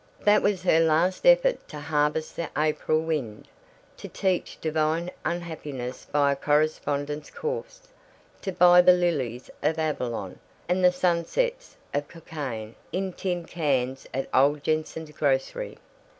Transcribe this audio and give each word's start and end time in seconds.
That 0.21 0.41
was 0.41 0.63
her 0.63 0.79
last 0.79 1.27
effort 1.27 1.67
to 1.67 1.79
harvest 1.79 2.35
the 2.35 2.49
April 2.57 3.01
wind, 3.01 3.47
to 3.97 4.07
teach 4.07 4.59
divine 4.59 5.11
unhappiness 5.23 6.05
by 6.05 6.31
a 6.31 6.35
correspondence 6.35 7.29
course, 7.29 7.81
to 8.41 8.51
buy 8.51 8.81
the 8.81 8.93
lilies 8.93 9.51
of 9.61 9.77
Avalon 9.77 10.39
and 10.67 10.83
the 10.83 10.91
sunsets 10.91 11.77
of 11.93 12.07
Cockaigne 12.07 12.71
in 12.91 13.13
tin 13.13 13.45
cans 13.45 14.07
at 14.11 14.27
Ole 14.33 14.55
Jenson's 14.55 15.11
Grocery. 15.11 15.77